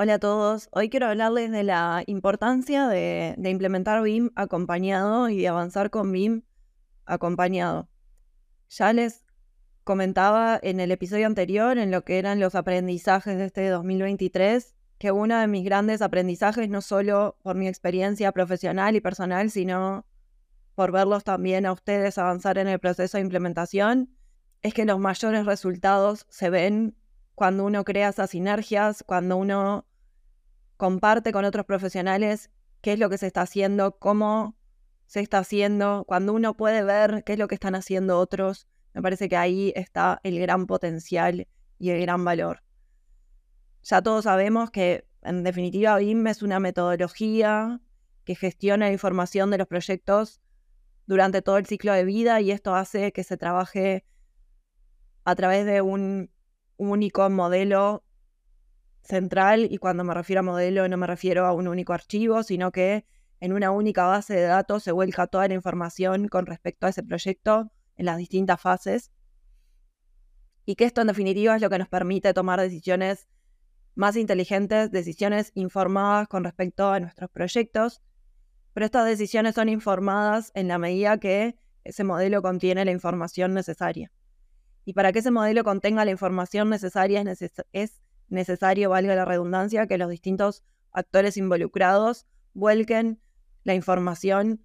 [0.00, 5.48] Hola a todos, hoy quiero hablarles de la importancia de, implementar BIM acompañado y de
[5.48, 6.42] avanzar con BIM
[7.04, 7.88] acompañado.
[8.68, 9.24] Ya les
[9.82, 15.10] comentaba en el episodio anterior, en lo que eran los aprendizajes de este 2023, que
[15.10, 20.06] uno de mis grandes aprendizajes, no solo por mi experiencia profesional y personal, sino
[20.76, 24.14] por verlos también a ustedes avanzar en el proceso de implementación,
[24.62, 26.94] es que los mayores resultados se ven
[27.38, 29.86] cuando uno crea esas sinergias, cuando uno
[30.76, 34.56] comparte con otros profesionales qué es lo que se está haciendo, cómo
[35.06, 39.02] se está haciendo, cuando uno puede ver qué es lo que están haciendo otros, me
[39.02, 41.46] parece que ahí está el gran potencial
[41.78, 42.64] y el gran valor.
[43.84, 47.80] Ya todos sabemos que en definitiva BIM es una metodología
[48.24, 50.40] que gestiona la información de los proyectos
[51.06, 54.04] durante todo el ciclo de vida y esto hace que se trabaje
[55.22, 56.32] a través de un
[56.78, 58.04] único modelo
[59.02, 62.72] central y cuando me refiero a modelo no me refiero a un único archivo, sino
[62.72, 63.06] que
[63.40, 67.02] en una única base de datos se vuelca toda la información con respecto a ese
[67.02, 69.12] proyecto en las distintas fases.
[70.64, 73.28] Y que esto en definitiva es lo que nos permite tomar decisiones
[73.94, 78.02] más inteligentes, decisiones informadas con respecto a nuestros proyectos.
[78.74, 84.12] Pero estas decisiones son informadas en la medida que ese modelo contiene la información necesaria.
[84.88, 88.00] Y para que ese modelo contenga la información necesaria es, es
[88.30, 93.20] necesario, valga la redundancia, que los distintos actores involucrados vuelquen
[93.64, 94.64] la información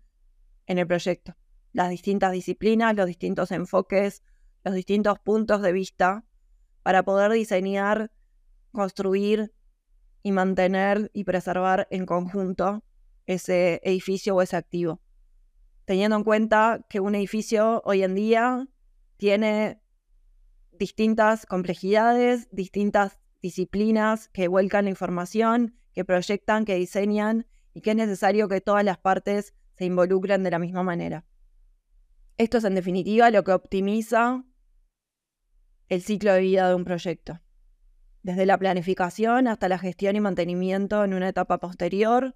[0.65, 1.35] en el proyecto.
[1.73, 4.23] Las distintas disciplinas, los distintos enfoques,
[4.63, 6.23] los distintos puntos de vista
[6.83, 8.09] para poder diseñar,
[8.71, 9.53] construir
[10.21, 12.85] y mantener y preservar en conjunto
[13.25, 15.01] ese edificio o ese activo.
[15.83, 18.69] Teniendo en cuenta que un edificio hoy en día
[19.17, 19.82] tiene
[20.77, 27.95] distintas complejidades, distintas disciplinas que vuelcan la información, que proyectan, que diseñan y que es
[27.95, 31.25] necesario que todas las partes se involucren de la misma manera.
[32.37, 34.43] Esto es en definitiva lo que optimiza
[35.89, 37.41] el ciclo de vida de un proyecto,
[38.23, 42.35] desde la planificación hasta la gestión y mantenimiento en una etapa posterior.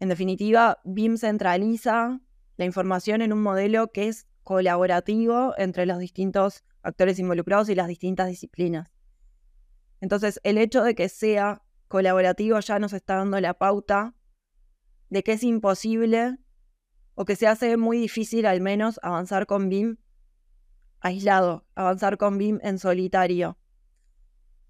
[0.00, 2.20] En definitiva, BIM centraliza
[2.56, 7.86] la información en un modelo que es colaborativo entre los distintos actores involucrados y las
[7.86, 8.90] distintas disciplinas.
[10.00, 14.14] Entonces, el hecho de que sea colaborativo ya nos está dando la pauta
[15.10, 16.38] de que es imposible
[17.14, 19.98] o que se hace muy difícil al menos avanzar con BIM
[21.00, 23.58] aislado, avanzar con BIM en solitario.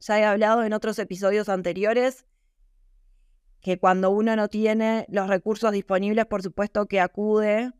[0.00, 2.26] Ya he hablado en otros episodios anteriores
[3.60, 7.70] que cuando uno no tiene los recursos disponibles, por supuesto que acude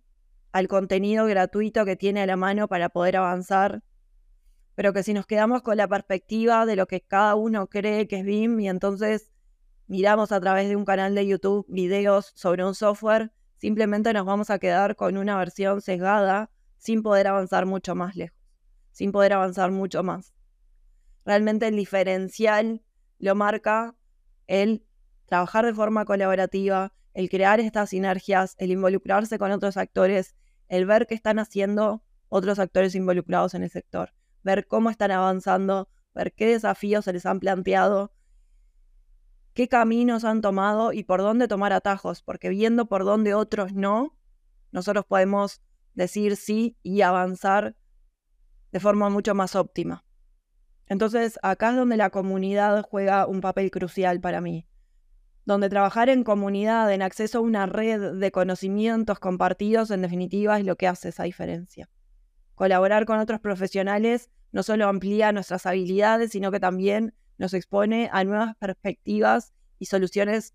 [0.53, 3.83] al contenido gratuito que tiene a la mano para poder avanzar
[4.79, 8.21] pero que si nos quedamos con la perspectiva de lo que cada uno cree que
[8.21, 9.33] es BIM y entonces
[9.89, 14.51] miramos a través de un canal de YouTube videos sobre un software, simplemente nos vamos
[14.51, 18.39] a quedar con una versión sesgada sin poder avanzar mucho más lejos,
[18.93, 20.33] sin poder avanzar mucho más.
[21.25, 22.81] Realmente el diferencial
[23.19, 23.97] lo marca
[24.47, 24.87] el
[25.27, 30.37] trabajar de forma colaborativa, el crear estas sinergias, el involucrarse con otros actores,
[30.69, 34.13] el ver qué están haciendo otros actores involucrados en el sector
[34.43, 38.13] ver cómo están avanzando, ver qué desafíos se les han planteado,
[39.55, 44.17] qué caminos han tomado y por dónde tomar atajos, porque viendo por dónde otros no,
[44.71, 45.63] nosotros podemos
[45.95, 47.77] decir sí y avanzar
[48.73, 50.05] de forma mucho más óptima.
[50.87, 54.68] Entonces, acá es donde la comunidad juega un papel crucial para mí,
[55.49, 60.67] donde trabajar en comunidad, en acceso a una red de conocimientos compartidos, en definitiva, es
[60.67, 61.89] lo que hace esa diferencia.
[62.55, 68.25] Colaborar con otros profesionales no solo amplía nuestras habilidades, sino que también nos expone a
[68.25, 70.53] nuevas perspectivas y soluciones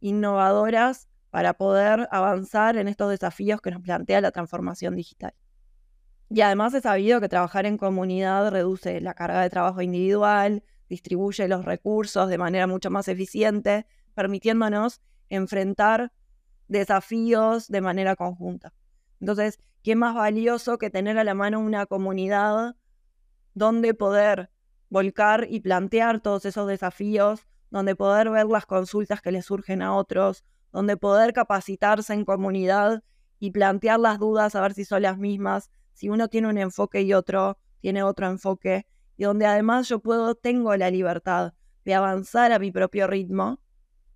[0.00, 5.34] innovadoras para poder avanzar en estos desafíos que nos plantea la transformación digital.
[6.30, 11.46] Y además he sabido que trabajar en comunidad reduce la carga de trabajo individual, distribuye
[11.46, 16.12] los recursos de manera mucho más eficiente, permitiéndonos enfrentar
[16.68, 18.72] desafíos de manera conjunta.
[19.20, 22.76] Entonces, ¿qué más valioso que tener a la mano una comunidad
[23.54, 24.50] donde poder
[24.88, 29.96] volcar y plantear todos esos desafíos, donde poder ver las consultas que le surgen a
[29.96, 33.02] otros, donde poder capacitarse en comunidad
[33.38, 37.02] y plantear las dudas a ver si son las mismas, si uno tiene un enfoque
[37.02, 38.86] y otro tiene otro enfoque,
[39.16, 41.52] y donde además yo puedo, tengo la libertad
[41.84, 43.60] de avanzar a mi propio ritmo.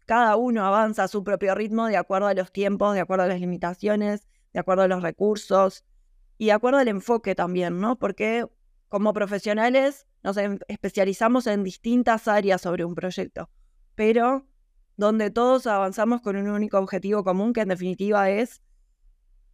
[0.09, 3.29] Cada uno avanza a su propio ritmo de acuerdo a los tiempos, de acuerdo a
[3.29, 5.85] las limitaciones, de acuerdo a los recursos
[6.39, 7.99] y de acuerdo al enfoque también, ¿no?
[7.99, 8.47] Porque
[8.89, 10.39] como profesionales nos
[10.69, 13.51] especializamos en distintas áreas sobre un proyecto,
[13.97, 14.47] pero
[14.97, 18.63] donde todos avanzamos con un único objetivo común, que en definitiva es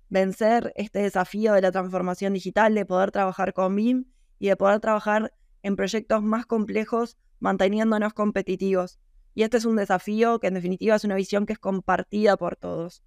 [0.08, 4.04] vencer este desafío de la transformación digital, de poder trabajar con BIM
[4.38, 5.34] y de poder trabajar
[5.64, 9.00] en proyectos más complejos manteniéndonos competitivos.
[9.34, 12.56] Y este es un desafío que en definitiva es una visión que es compartida por
[12.56, 13.02] todos.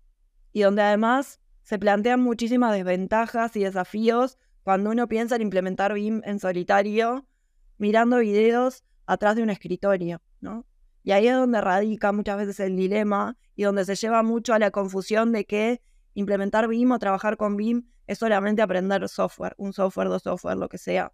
[0.52, 6.22] Y donde además se plantean muchísimas desventajas y desafíos cuando uno piensa en implementar BIM
[6.26, 7.28] en solitario,
[7.78, 10.66] mirando videos atrás de un escritorio, ¿no?
[11.04, 14.60] Y ahí es donde radica muchas veces el dilema y donde se lleva mucho a
[14.60, 15.82] la confusión de que
[16.14, 20.68] implementar BIM o trabajar con BIM es solamente aprender software, un software, dos software, lo
[20.68, 21.14] que sea.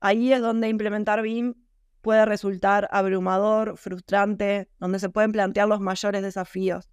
[0.00, 1.54] Ahí es donde implementar BIM
[2.04, 6.88] puede resultar abrumador, frustrante, donde se pueden plantear los mayores desafíos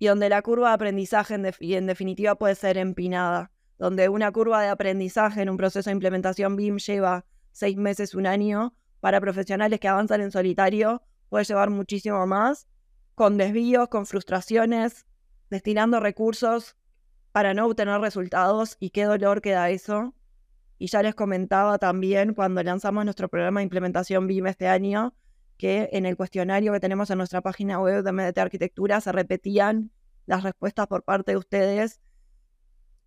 [0.00, 4.62] y donde la curva de aprendizaje en, en definitiva puede ser empinada donde una curva
[4.62, 9.80] de aprendizaje en un proceso de implementación BIM lleva seis meses, un año, para profesionales
[9.80, 12.66] que avanzan en solitario puede llevar muchísimo más,
[13.14, 15.06] con desvíos, con frustraciones,
[15.50, 16.76] destinando recursos
[17.32, 20.14] para no obtener resultados y qué dolor queda eso.
[20.78, 25.14] Y ya les comentaba también cuando lanzamos nuestro programa de implementación BIM este año,
[25.56, 29.90] que en el cuestionario que tenemos en nuestra página web de MDT Arquitectura se repetían
[30.26, 32.00] las respuestas por parte de ustedes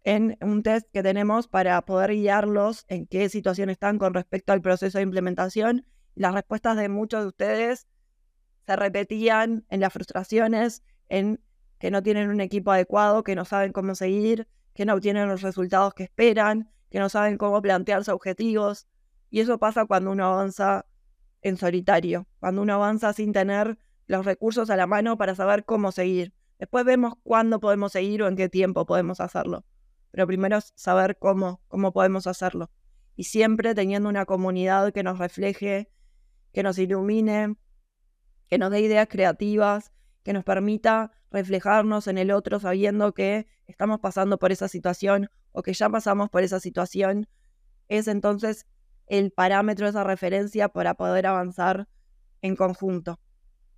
[0.04, 4.62] en un test que tenemos para poder guiarlos en qué situación están con respecto al
[4.62, 5.86] proceso de implementación.
[6.16, 7.88] Las respuestas de muchos de ustedes
[8.66, 11.42] se repetían en las frustraciones, en
[11.80, 15.42] que no tienen un equipo adecuado, que no saben cómo seguir, que no obtienen los
[15.42, 18.88] resultados que esperan, que no saben cómo plantearse objetivos.
[19.30, 20.86] Y eso pasa cuando uno avanza
[21.42, 23.78] en solitario, cuando uno avanza sin tener
[24.08, 26.34] los recursos a la mano para saber cómo seguir.
[26.58, 29.64] Después vemos cuándo podemos seguir o en qué tiempo podemos hacerlo
[30.12, 32.72] pero primero es saber cómo, cómo podemos hacerlo.
[33.16, 35.90] Y siempre teniendo una comunidad que nos refleje,
[36.54, 37.56] que nos ilumine,
[38.48, 39.92] que nos dé ideas creativas,
[40.24, 45.64] que nos permita reflejarnos en el otro sabiendo que estamos pasando por esa situación o
[45.64, 47.28] que ya pasamos por esa situación,
[47.88, 48.66] es entonces
[49.08, 51.88] el parámetro, esa referencia para poder avanzar
[52.42, 53.20] en conjunto.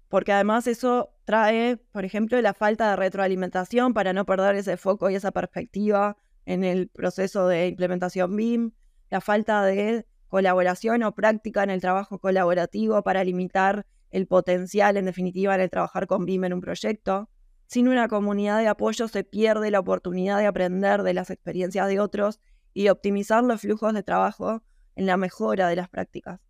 [0.10, 5.10] Porque además eso trae, por ejemplo, la falta de retroalimentación para no perder ese foco
[5.10, 8.72] y esa perspectiva en el proceso de implementación BIM,
[9.10, 15.06] la falta de colaboración o práctica en el trabajo colaborativo para limitar el potencial, en
[15.06, 17.30] definitiva, en el trabajar con BIM en un proyecto.
[17.72, 22.02] Sin una comunidad de apoyo se pierde la oportunidad de aprender de las experiencias de
[22.02, 22.42] otros
[22.74, 24.62] y optimizar los flujos de trabajo
[24.98, 26.42] en la mejora de las prácticas.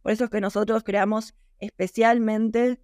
[0.00, 2.80] Por eso es que nosotros creamos especialmente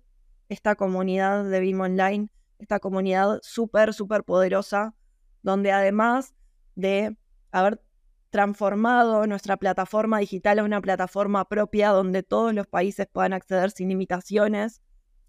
[0.51, 4.95] esta comunidad de BIM Online, esta comunidad súper, súper poderosa,
[5.41, 6.35] donde además
[6.75, 7.17] de
[7.53, 7.83] haber
[8.29, 13.89] transformado nuestra plataforma digital a una plataforma propia donde todos los países puedan acceder sin
[13.89, 14.83] limitaciones,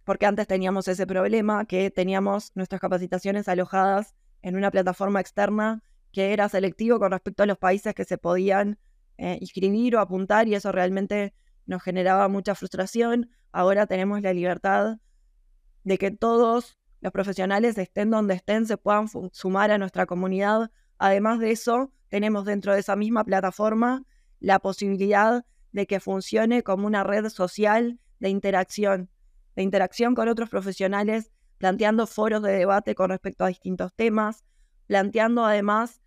[0.10, 6.34] porque antes teníamos ese problema que teníamos nuestras capacitaciones alojadas en una plataforma externa que
[6.34, 8.80] era selectivo con respecto a los países que se podían
[9.20, 11.36] eh, inscribir o apuntar y eso realmente
[11.68, 13.30] nos generaba mucha frustración.
[13.52, 14.98] Ahora tenemos la libertad
[15.84, 20.72] de que todos los profesionales estén donde estén, se puedan sumar a nuestra comunidad.
[20.98, 24.02] Además de eso, tenemos dentro de esa misma plataforma
[24.40, 29.12] la posibilidad de que funcione como una red social de interacción,
[29.56, 34.44] de interacción con otros profesionales, planteando foros de debate con respecto a distintos temas,
[34.88, 36.02] planteando además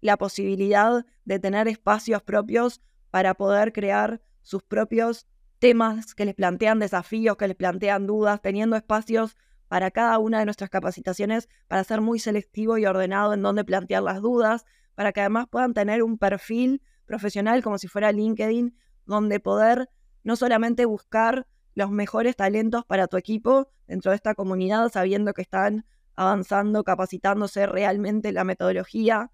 [0.00, 5.26] la posibilidad de tener espacios propios para poder crear sus propios
[5.58, 9.36] temas que les plantean desafíos, que les plantean dudas, teniendo espacios
[9.66, 14.02] para cada una de nuestras capacitaciones para ser muy selectivo y ordenado en dónde plantear
[14.02, 14.64] las dudas,
[14.94, 19.88] para que además puedan tener un perfil profesional como si fuera LinkedIn, donde poder
[20.22, 21.46] no solamente buscar
[21.78, 27.66] los mejores talentos para tu equipo dentro de esta comunidad, sabiendo que están avanzando, capacitándose
[27.66, 29.30] realmente la metodología,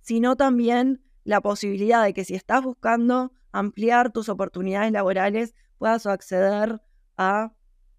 [0.00, 6.82] sino también la posibilidad de que si estás buscando ampliar tus oportunidades laborales, puedas acceder
[7.16, 7.52] a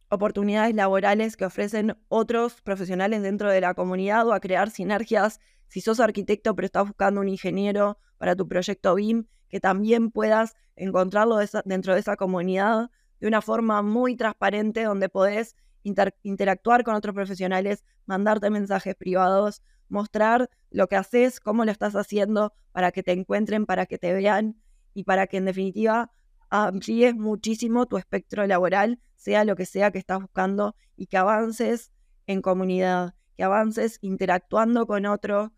[0.10, 5.40] oportunidades laborales que ofrecen otros profesionales dentro de la comunidad o a crear sinergias.
[5.70, 10.54] Si sos arquitecto pero estás buscando un ingeniero para tu proyecto BIM, que también puedas
[10.76, 12.90] encontrarlo dentro de esa comunidad
[13.24, 15.56] de una forma muy transparente donde podés
[16.24, 22.52] interactuar con otros profesionales, mandarte mensajes privados, mostrar lo que haces, cómo lo estás haciendo
[22.74, 24.62] para que te encuentren, para que te vean
[24.94, 26.12] y para que en definitiva
[26.50, 31.94] amplíes muchísimo tu espectro laboral, sea lo que sea que estás buscando y que avances
[32.28, 35.52] en comunidad, que avances interactuando con otros,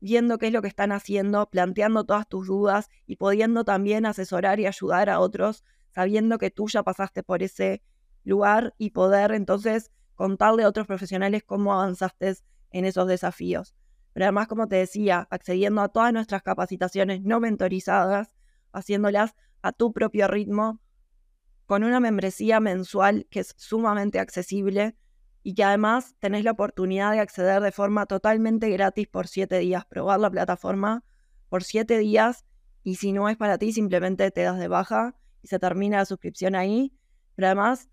[0.00, 4.60] viendo qué es lo que están haciendo, planteando todas tus dudas y pudiendo también asesorar
[4.60, 5.64] y ayudar a otros,
[5.96, 7.82] sabiendo que tú ya pasaste por ese
[8.22, 12.34] lugar y poder entonces contarle a otros profesionales cómo avanzaste
[12.70, 13.74] en esos desafíos.
[14.12, 18.34] Pero además, como te decía, accediendo a todas nuestras capacitaciones no mentorizadas,
[18.74, 20.82] haciéndolas a tu propio ritmo,
[21.64, 24.98] con una membresía mensual que es sumamente accesible
[25.42, 29.86] y que además tenés la oportunidad de acceder de forma totalmente gratis por siete días,
[29.86, 31.04] probar la plataforma
[31.48, 32.44] por siete días
[32.82, 36.04] y si no es para ti simplemente te das de baja y se termina la
[36.04, 36.92] suscripción ahí.
[37.36, 37.88] Pero además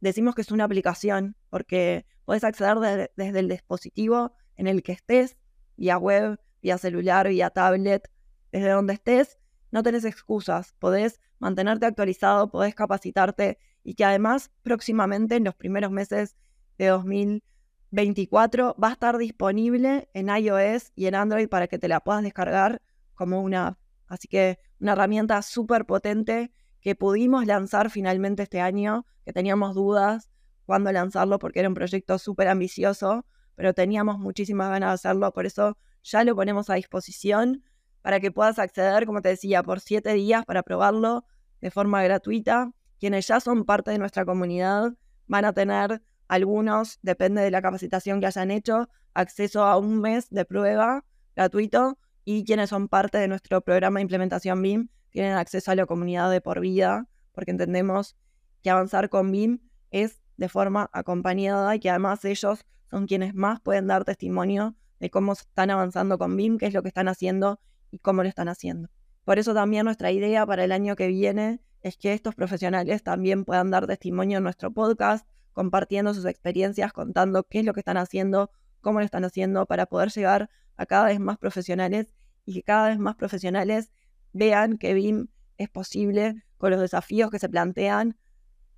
[0.00, 5.36] decimos que es una aplicación porque puedes acceder desde el dispositivo en el que estés,
[5.76, 8.10] vía web, vía celular, vía tablet,
[8.50, 9.38] desde donde estés
[9.70, 15.90] no tenés excusas, podés mantenerte actualizado, podés capacitarte y que además próximamente en los primeros
[15.90, 16.34] meses
[16.78, 22.00] de 2024 va a estar disponible en iOS y en Android para que te la
[22.00, 22.80] puedas descargar
[23.14, 26.52] como una Así que una herramienta súper potente
[26.86, 30.30] que pudimos lanzar finalmente este año, que teníamos dudas
[30.66, 33.26] cuándo lanzarlo porque era un proyecto súper ambicioso,
[33.56, 37.64] pero teníamos muchísimas ganas de hacerlo, por eso ya lo ponemos a disposición
[38.02, 41.24] para que puedas acceder, como te decía, por siete días para probarlo
[41.60, 42.70] de forma gratuita.
[43.00, 44.94] Quienes ya son parte de nuestra comunidad
[45.26, 50.30] van a tener algunos, depende de la capacitación que hayan hecho, acceso a un mes
[50.30, 55.70] de prueba gratuito y quienes son parte de nuestro programa de implementación BIM tienen acceso
[55.70, 58.18] a la comunidad de por vida, porque entendemos
[58.62, 63.62] que avanzar con BIM es de forma acompañada y que además ellos son quienes más
[63.62, 67.60] pueden dar testimonio de cómo están avanzando con BIM, qué es lo que están haciendo
[67.90, 68.90] y cómo lo están haciendo.
[69.24, 73.46] Por eso también nuestra idea para el año que viene es que estos profesionales también
[73.46, 77.96] puedan dar testimonio en nuestro podcast, compartiendo sus experiencias, contando qué es lo que están
[77.96, 78.50] haciendo,
[78.82, 82.12] cómo lo están haciendo, para poder llegar a cada vez más profesionales
[82.44, 83.90] y que cada vez más profesionales
[84.36, 85.28] vean que BIM
[85.58, 88.16] es posible con los desafíos que se plantean,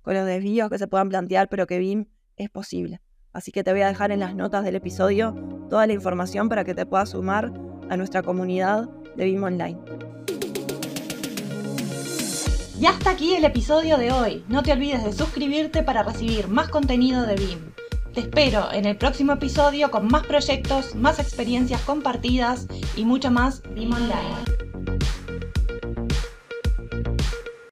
[0.01, 2.05] con los desvíos que se puedan plantear, pero que BIM
[2.37, 3.01] es posible.
[3.33, 5.33] Así que te voy a dejar en las notas del episodio
[5.69, 7.53] toda la información para que te puedas sumar
[7.89, 9.77] a nuestra comunidad de BIM Online.
[12.79, 14.45] Y hasta aquí el episodio de hoy.
[14.47, 17.59] No te olvides de suscribirte para recibir más contenido de BIM.
[18.13, 23.61] Te espero en el próximo episodio con más proyectos, más experiencias compartidas y mucho más
[23.75, 24.48] BIM Online.